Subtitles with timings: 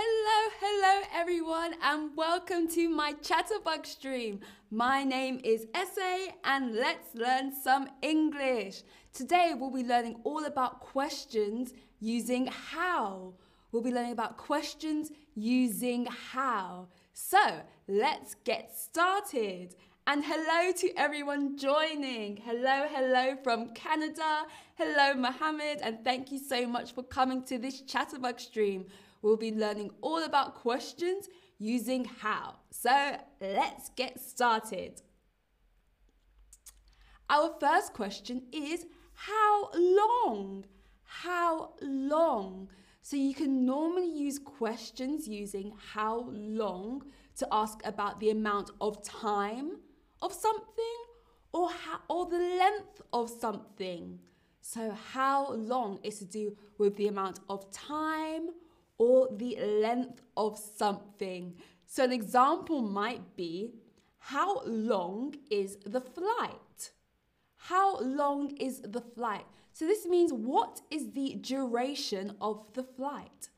[0.00, 4.38] Hello, hello everyone, and welcome to my Chatterbug stream.
[4.70, 8.84] My name is Essay, and let's learn some English.
[9.12, 13.34] Today we'll be learning all about questions using how.
[13.72, 16.86] We'll be learning about questions using how.
[17.12, 19.74] So let's get started.
[20.06, 22.36] And hello to everyone joining.
[22.36, 24.46] Hello, hello from Canada.
[24.76, 28.86] Hello, Mohammed, and thank you so much for coming to this Chatterbug stream.
[29.22, 31.28] We'll be learning all about questions
[31.58, 32.56] using how.
[32.70, 35.02] So let's get started.
[37.30, 40.64] Our first question is how long?
[41.04, 42.68] How long?
[43.02, 47.02] So you can normally use questions using how long
[47.36, 49.78] to ask about the amount of time
[50.22, 50.98] of something
[51.52, 54.18] or, how, or the length of something.
[54.60, 58.48] So, how long is to do with the amount of time
[58.98, 61.54] or the length of something.
[61.86, 63.72] So, an example might be
[64.18, 66.92] How long is the flight?
[67.56, 69.46] How long is the flight?
[69.72, 73.48] So, this means what is the duration of the flight?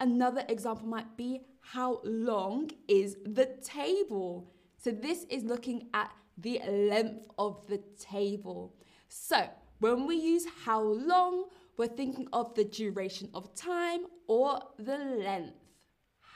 [0.00, 4.50] Another example might be How long is the table?
[4.84, 8.74] So this is looking at the length of the table.
[9.08, 11.44] So when we use how long,
[11.76, 15.54] we're thinking of the duration of time or the length.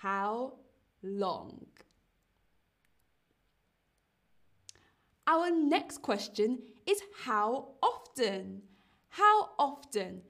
[0.00, 0.54] How
[1.02, 1.66] long?
[5.26, 8.62] Our next question is how often?
[9.08, 10.22] How often?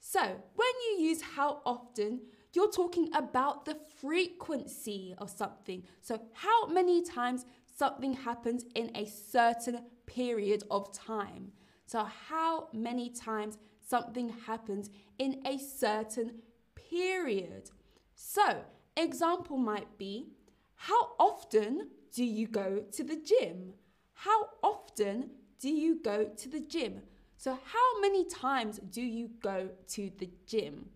[0.00, 2.20] So, when you use how often,
[2.52, 5.82] you're talking about the frequency of something.
[6.02, 11.52] So, how many times something happens in a certain period of time.
[11.86, 16.42] So, how many times something happens in a certain
[16.74, 17.70] period?
[18.14, 18.64] So,
[18.96, 20.28] example might be
[20.74, 23.74] How often do you go to the gym?
[24.12, 25.30] How often
[25.60, 27.02] do you go to the gym?
[27.36, 30.90] So, how many times do you go to the gym?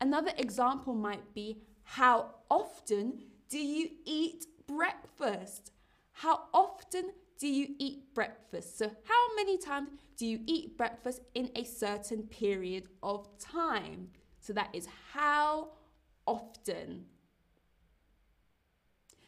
[0.00, 5.70] Another example might be How often do you eat breakfast?
[6.14, 8.78] How often do you eat breakfast?
[8.78, 14.08] So, how many times do you eat breakfast in a certain period of time?
[14.40, 15.70] So, that is how
[16.24, 17.06] often.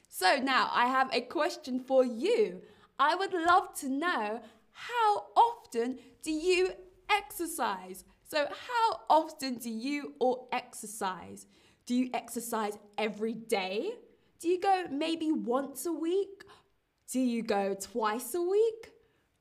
[0.08, 2.62] So, now I have a question for you.
[2.98, 4.40] I would love to know
[4.72, 6.70] how often do you
[7.10, 8.04] exercise?
[8.22, 11.46] So, how often do you all exercise?
[11.84, 13.90] Do you exercise every day?
[14.38, 16.44] Do you go maybe once a week?
[17.10, 18.90] Do you go twice a week?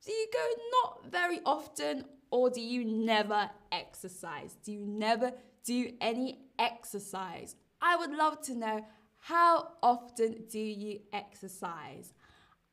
[0.06, 2.06] Do you go not very often?
[2.30, 4.56] Or do you never exercise?
[4.64, 5.34] Do you never
[5.64, 7.56] do any exercise?
[7.81, 8.86] I would love to know
[9.18, 12.14] how often do you exercise?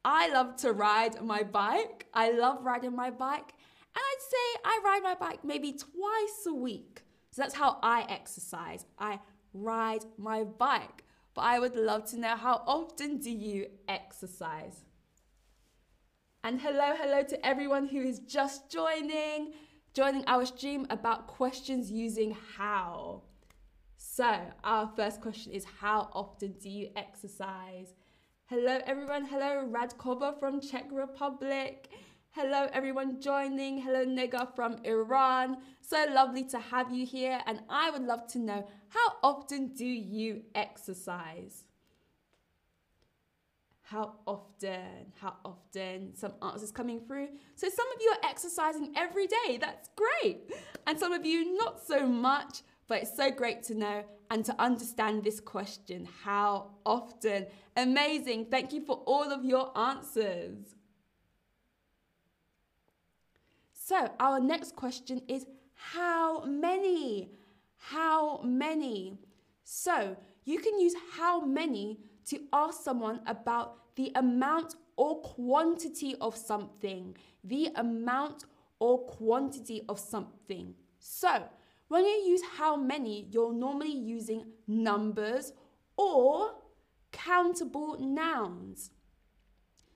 [0.05, 2.07] I love to ride my bike.
[2.13, 3.55] I love riding my bike.
[3.95, 7.03] And I'd say I ride my bike maybe twice a week.
[7.31, 8.85] So that's how I exercise.
[8.99, 9.21] I
[9.55, 14.85] ride my bike but I would love to know how often do you exercise?
[16.45, 19.53] And hello, hello to everyone who is just joining,
[19.95, 23.23] joining our stream about questions using how.
[23.97, 27.95] So, our first question is How often do you exercise?
[28.47, 29.25] Hello, everyone.
[29.25, 31.89] Hello, Radkova from Czech Republic.
[32.35, 33.77] Hello, everyone joining.
[33.77, 35.59] Hello, Nega from Iran.
[35.83, 37.39] So lovely to have you here.
[37.45, 41.65] And I would love to know how often do you exercise?
[43.83, 45.13] How often?
[45.21, 46.17] How often?
[46.17, 47.29] Some answers coming through.
[47.55, 49.59] So, some of you are exercising every day.
[49.59, 50.51] That's great.
[50.87, 54.59] And some of you not so much, but it's so great to know and to
[54.59, 56.09] understand this question.
[56.25, 57.45] How often?
[57.77, 58.47] Amazing.
[58.47, 60.77] Thank you for all of your answers.
[63.93, 65.45] So, our next question is
[65.75, 67.31] how many?
[67.77, 69.19] How many?
[69.65, 70.17] So,
[70.47, 71.99] you can use how many
[72.31, 77.15] to ask someone about the amount or quantity of something.
[77.45, 78.47] The amount
[78.79, 80.75] or quantity of something.
[80.99, 81.43] So,
[81.89, 85.53] when you use how many, you're normally using numbers
[85.99, 86.55] or
[87.11, 88.91] countable nouns.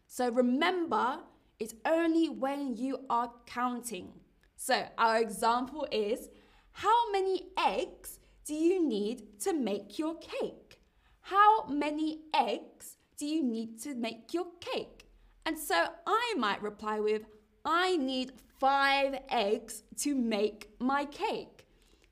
[0.06, 1.20] So remember,
[1.58, 4.12] it's only when you are counting.
[4.56, 6.28] So, our example is
[6.72, 10.80] How many eggs do you need to make your cake?
[11.22, 15.08] How many eggs do you need to make your cake?
[15.44, 17.22] And so I might reply with
[17.64, 21.66] I need five eggs to make my cake.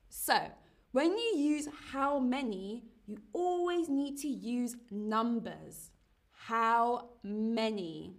[0.09, 0.37] So,
[0.91, 5.91] when you use how many, you always need to use numbers.
[6.31, 8.15] How many?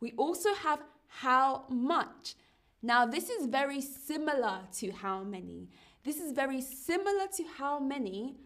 [0.00, 2.34] We also have how much.
[2.82, 5.68] Now, this is very similar to how many.
[6.04, 8.36] This is very similar to how many,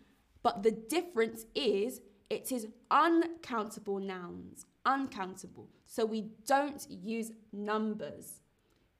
[0.42, 4.66] but the difference is it is uncountable nouns.
[4.84, 5.68] Uncountable.
[5.86, 8.40] So we don't use numbers.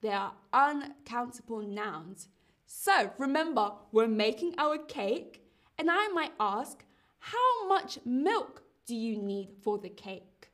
[0.01, 2.29] They are uncountable nouns.
[2.67, 5.43] So remember, we're making our cake,
[5.79, 6.85] and I might ask,
[7.19, 10.51] how much milk do you need for the cake?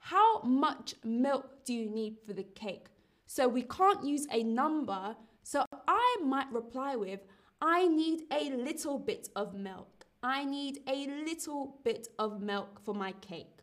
[0.00, 2.88] How much milk do you need for the cake?
[3.26, 7.20] So we can't use a number, so I might reply with,
[7.60, 10.06] I need a little bit of milk.
[10.22, 13.58] I need a little bit of milk for my cake.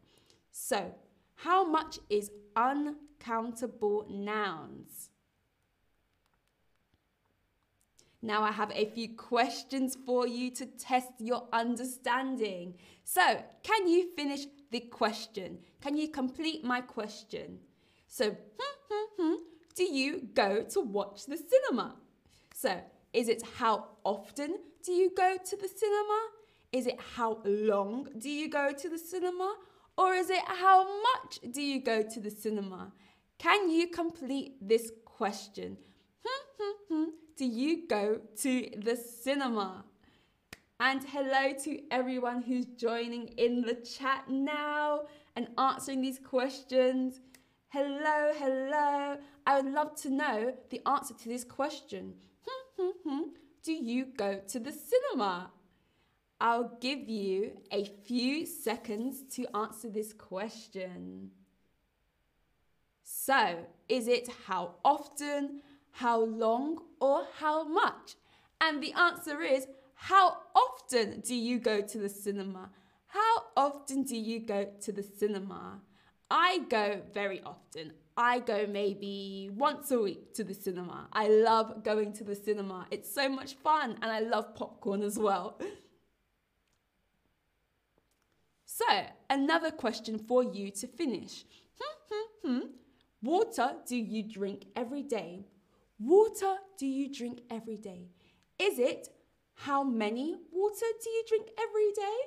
[0.51, 0.93] So,
[1.35, 5.09] how much is uncountable nouns?
[8.21, 12.75] Now I have a few questions for you to test your understanding.
[13.03, 15.59] So, can you finish the question?
[15.81, 17.59] Can you complete my question?
[18.07, 19.35] So, hmm, hmm, hmm,
[19.75, 21.95] do you go to watch the cinema?
[22.53, 22.81] So,
[23.13, 26.27] is it how often do you go to the cinema?
[26.71, 29.55] Is it how long do you go to the cinema?
[29.97, 32.91] Or is it how much do you go to the cinema?
[33.37, 35.77] Can you complete this question?
[37.37, 39.85] do you go to the cinema?
[40.79, 47.19] And hello to everyone who's joining in the chat now and answering these questions.
[47.69, 49.17] Hello, hello.
[49.47, 52.13] I would love to know the answer to this question.
[53.63, 55.49] Do you go to the cinema?
[56.39, 61.31] I'll give you a few seconds to answer this question.
[63.01, 68.15] So, is it how often, how long, or how much?
[68.61, 69.65] And the answer is
[69.99, 72.69] how often do you go to the cinema?
[73.07, 75.81] How often do you go to the cinema?
[76.29, 77.93] I go very often.
[78.15, 81.07] I go maybe once a week to the cinema.
[81.11, 82.85] I love going to the cinema.
[82.91, 85.59] It's so much fun and I love popcorn as well.
[88.65, 88.85] So,
[89.31, 91.43] another question for you to finish.
[91.79, 92.67] Hmm, hmm, hmm.
[93.23, 95.47] Water do you drink every day?
[95.97, 98.09] Water do you drink every day?
[98.59, 99.09] Is it
[99.57, 102.17] how many water do you drink every day?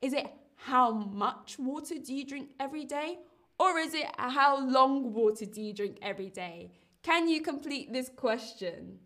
[0.00, 3.18] Is it how much water do you drink every day?
[3.58, 6.72] Or is it how long water do you drink every day?
[7.02, 8.98] Can you complete this question?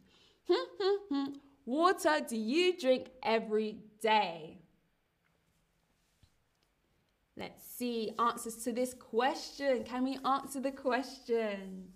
[1.66, 4.58] water do you drink every day?
[7.36, 9.82] Let's see answers to this question.
[9.82, 11.88] Can we answer the question?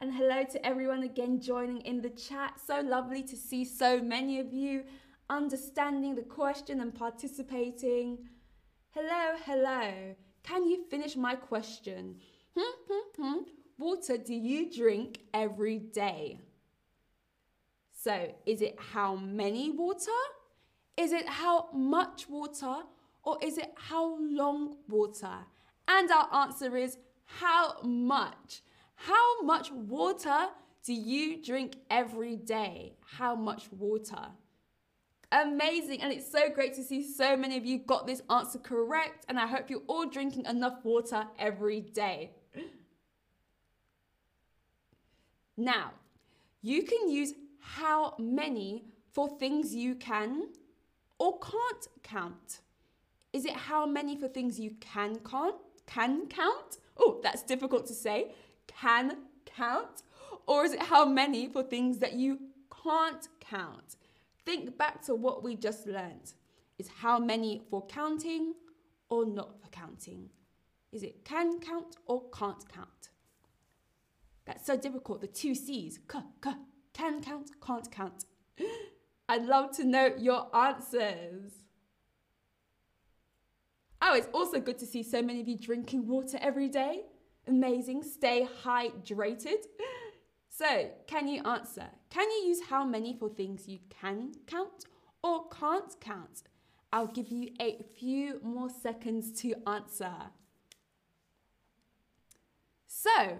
[0.00, 2.54] And hello to everyone again joining in the chat.
[2.66, 4.84] So lovely to see so many of you
[5.30, 8.18] understanding the question and participating.
[8.90, 10.14] Hello, hello.
[10.42, 12.16] Can you finish my question?
[12.56, 13.38] Hmm, hmm, hmm.
[13.78, 16.40] Water do you drink every day?
[17.92, 20.10] So, is it how many water?
[20.96, 22.82] Is it how much water?
[23.22, 25.46] Or is it how long water?
[25.86, 28.62] And our answer is how much.
[28.94, 30.48] How much water
[30.84, 32.96] do you drink every day?
[33.04, 34.28] How much water?
[35.30, 36.02] Amazing.
[36.02, 39.26] And it's so great to see so many of you got this answer correct.
[39.28, 42.30] And I hope you're all drinking enough water every day.
[45.56, 45.92] Now,
[46.62, 50.48] you can use how many for things you can
[51.18, 52.60] or can't count.
[53.32, 55.56] Is it how many for things you can count?
[55.86, 56.78] Can count?
[56.96, 58.32] Oh, that's difficult to say.
[58.66, 60.02] Can count?
[60.46, 62.38] Or is it how many for things that you
[62.82, 63.96] can't count?
[64.48, 66.32] Think back to what we just learned.
[66.78, 68.54] Is how many for counting
[69.10, 70.30] or not for counting?
[70.90, 73.10] Is it can count or can't count?
[74.46, 75.20] That's so difficult.
[75.20, 75.98] The two C's.
[76.10, 76.52] K, k,
[76.94, 78.24] can count, can't count.
[79.28, 81.52] I'd love to know your answers.
[84.00, 87.02] Oh, it's also good to see so many of you drinking water every day.
[87.46, 88.02] Amazing.
[88.02, 89.66] Stay hydrated.
[90.58, 91.86] So, can you answer?
[92.10, 94.86] Can you use how many for things you can count
[95.22, 96.42] or can't count?
[96.92, 100.12] I'll give you a few more seconds to answer.
[102.88, 103.38] So,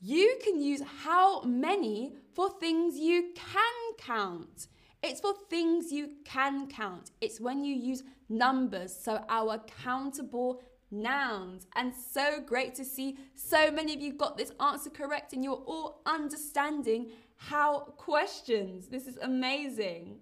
[0.00, 4.68] you can use how many for things you can count.
[5.02, 7.10] It's for things you can count.
[7.20, 11.66] It's when you use numbers, so our countable nouns.
[11.74, 15.54] And so great to see so many of you got this answer correct and you're
[15.54, 18.88] all understanding how questions.
[18.88, 20.18] This is amazing.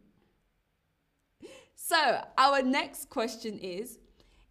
[1.74, 3.98] So, our next question is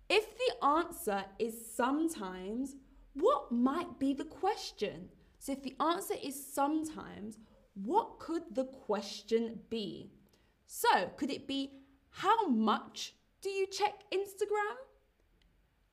[0.09, 2.75] if the answer is sometimes,
[3.13, 5.09] what might be the question?
[5.37, 7.37] So, if the answer is sometimes,
[7.75, 10.11] what could the question be?
[10.65, 11.71] So, could it be
[12.09, 14.75] how much do you check Instagram?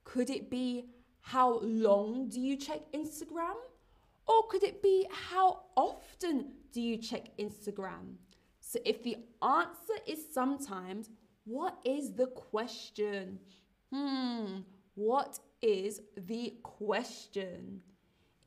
[0.06, 0.86] Could it be
[1.20, 3.56] how long do you check Instagram?
[4.28, 8.14] Or could it be how often do you check Instagram?
[8.60, 11.10] So if the answer is sometimes,
[11.44, 13.40] what is the question?
[13.92, 14.60] Hmm,
[14.94, 17.80] what is the question?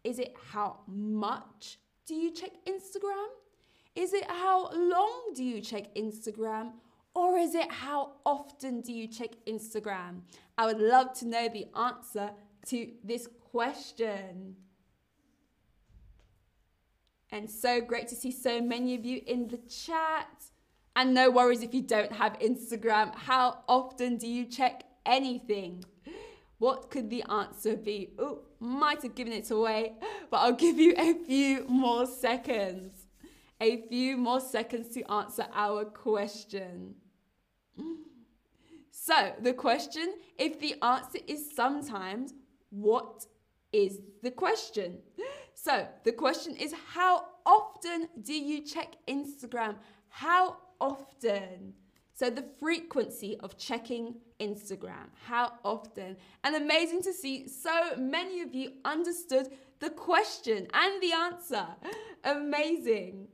[0.03, 3.27] Is it how much do you check Instagram?
[3.95, 6.71] Is it how long do you check Instagram?
[7.19, 10.21] Or is it how often do you check Instagram?
[10.57, 12.31] I would love to know the answer
[12.67, 14.55] to this question.
[17.29, 20.29] And so great to see so many of you in the chat.
[20.95, 23.13] And no worries if you don't have Instagram.
[23.13, 25.83] How often do you check anything?
[26.57, 28.11] What could the answer be?
[28.17, 29.95] Oh, might have given it away,
[30.31, 32.93] but I'll give you a few more seconds.
[33.59, 36.95] A few more seconds to answer our question.
[38.91, 42.33] So, the question if the answer is sometimes,
[42.69, 43.25] what
[43.71, 44.99] is the question?
[45.53, 49.75] So, the question is how often do you check Instagram?
[50.09, 51.73] How often?
[52.13, 55.07] So, the frequency of checking Instagram.
[55.25, 56.17] How often?
[56.43, 61.65] And amazing to see so many of you understood the question and the answer.
[62.23, 63.27] Amazing.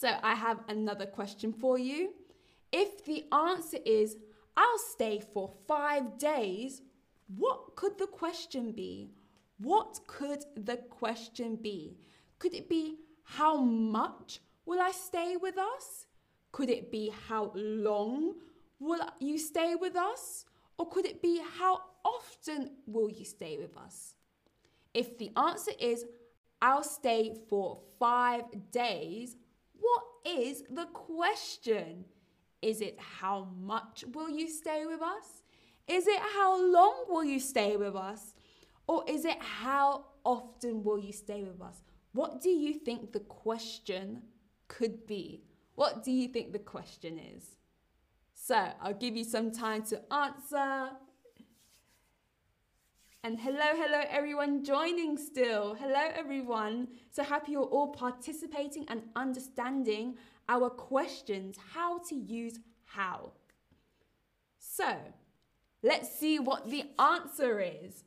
[0.00, 2.14] So, I have another question for you.
[2.72, 4.16] If the answer is,
[4.56, 6.80] I'll stay for five days,
[7.36, 9.10] what could the question be?
[9.58, 11.98] What could the question be?
[12.38, 16.06] Could it be, How much will I stay with us?
[16.50, 18.36] Could it be, How long
[18.78, 20.46] will you stay with us?
[20.78, 24.14] Or could it be, How often will you stay with us?
[24.94, 26.06] If the answer is,
[26.62, 29.36] I'll stay for five days,
[29.80, 32.04] what is the question?
[32.62, 35.42] Is it how much will you stay with us?
[35.88, 38.34] Is it how long will you stay with us?
[38.86, 41.82] Or is it how often will you stay with us?
[42.12, 44.22] What do you think the question
[44.68, 45.42] could be?
[45.74, 47.56] What do you think the question is?
[48.34, 50.90] So I'll give you some time to answer.
[53.22, 55.74] And hello, hello, everyone joining still.
[55.74, 56.88] Hello, everyone.
[57.10, 60.16] So happy you're all participating and understanding
[60.48, 63.32] our questions, how to use how.
[64.58, 64.96] So
[65.82, 68.04] let's see what the answer is.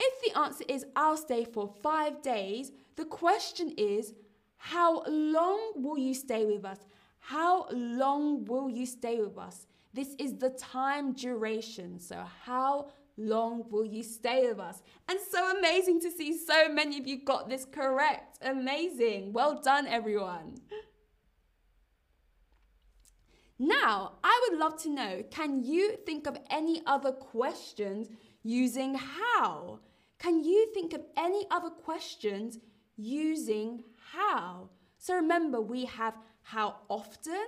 [0.00, 4.14] If the answer is I'll stay for five days, the question is
[4.56, 6.78] how long will you stay with us?
[7.18, 9.66] How long will you stay with us?
[9.92, 11.98] This is the time duration.
[11.98, 14.82] So, how long will you stay with us?
[15.08, 18.38] And so amazing to see so many of you got this correct.
[18.42, 19.32] Amazing.
[19.32, 20.56] Well done, everyone.
[23.58, 28.08] Now, I would love to know can you think of any other questions
[28.44, 29.80] using how?
[30.18, 32.58] Can you think of any other questions
[32.96, 33.82] using
[34.12, 34.70] how?
[34.96, 37.46] So remember, we have how often,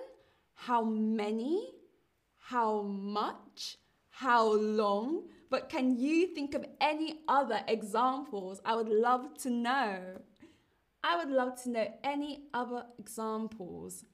[0.54, 1.72] how many,
[2.38, 3.78] how much,
[4.10, 5.28] how long.
[5.50, 8.60] But can you think of any other examples?
[8.64, 9.98] I would love to know.
[11.02, 14.04] I would love to know any other examples.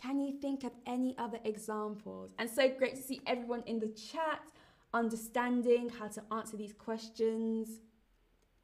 [0.00, 2.32] Can you think of any other examples?
[2.38, 4.40] And so great to see everyone in the chat
[4.94, 7.80] understanding how to answer these questions.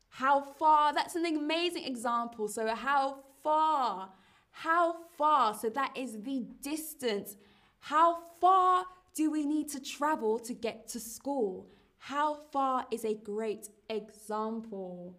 [0.08, 0.92] How far?
[0.92, 2.46] That's an amazing example.
[2.48, 4.10] So, how far?
[4.50, 5.54] How far?
[5.54, 7.36] So, that is the distance.
[7.80, 11.68] How far do we need to travel to get to school?
[11.98, 15.16] How far is a great example.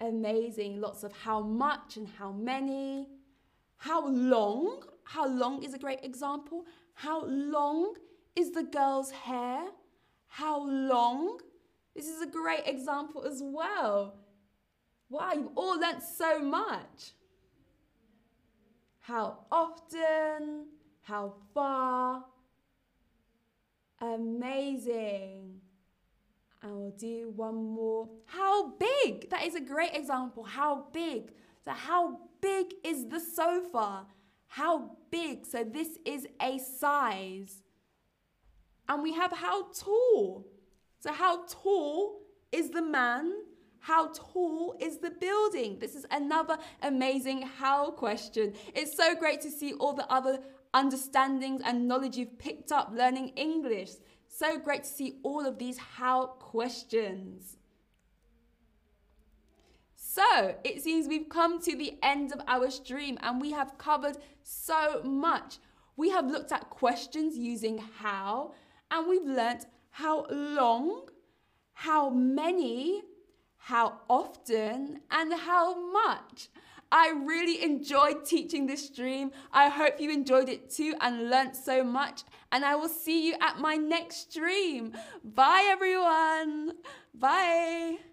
[0.00, 0.80] Amazing.
[0.80, 3.08] Lots of how much and how many.
[3.76, 4.82] How long?
[5.04, 6.66] How long is a great example.
[6.94, 7.94] How long
[8.36, 9.62] is the girl's hair?
[10.26, 11.40] How long?
[11.94, 14.16] This is a great example as well.
[15.08, 17.12] Wow, you've all learnt so much.
[19.00, 20.66] How often?
[21.02, 22.24] How far?
[24.02, 25.60] Amazing.
[26.60, 28.08] And we'll do one more.
[28.26, 29.30] How big?
[29.30, 30.42] That is a great example.
[30.42, 31.32] How big?
[31.64, 34.06] So, how big is the sofa?
[34.48, 35.46] How big?
[35.46, 37.62] So, this is a size.
[38.88, 40.46] And we have how tall.
[40.98, 43.32] So, how tall is the man?
[43.78, 45.78] How tall is the building?
[45.78, 48.54] This is another amazing how question.
[48.74, 50.38] It's so great to see all the other
[50.74, 53.90] understandings and knowledge you've picked up learning English.
[54.28, 57.56] So great to see all of these how questions.
[59.94, 64.18] So it seems we've come to the end of our stream and we have covered
[64.42, 65.58] so much.
[65.96, 68.52] We have looked at questions using how
[68.90, 71.08] and we've learnt how long,
[71.72, 73.02] how many,
[73.56, 76.48] how often, and how much.
[76.92, 79.32] I really enjoyed teaching this stream.
[79.50, 82.22] I hope you enjoyed it too and learnt so much.
[82.52, 84.92] And I will see you at my next stream.
[85.24, 86.74] Bye, everyone.
[87.14, 88.11] Bye.